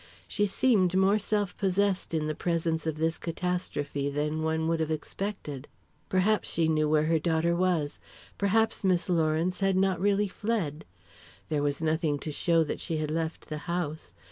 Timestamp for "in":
2.15-2.25